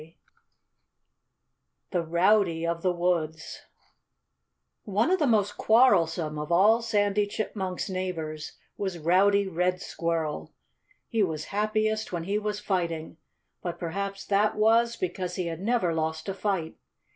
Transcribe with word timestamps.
XV 0.01 0.13
THE 1.91 2.01
ROWDY 2.01 2.65
OF 2.65 2.81
THE 2.81 2.91
WOODS 2.91 3.61
One 4.83 5.11
of 5.11 5.19
the 5.19 5.27
most 5.27 5.57
quarrelsome 5.57 6.39
of 6.39 6.51
all 6.51 6.81
Sandy 6.81 7.27
Chipmunk's 7.27 7.87
neighbors 7.87 8.53
was 8.77 8.97
Rowdy 8.97 9.45
Red 9.47 9.79
Squirrel. 9.79 10.55
He 11.07 11.21
was 11.21 11.45
happiest 11.53 12.11
when 12.11 12.23
he 12.23 12.39
was 12.39 12.59
fighting. 12.59 13.17
But 13.61 13.77
perhaps 13.77 14.25
that 14.25 14.55
was 14.55 14.95
because 14.95 15.35
he 15.35 15.45
had 15.45 15.61
never 15.61 15.93
lost 15.93 16.27
a 16.27 16.33
fight. 16.33 16.77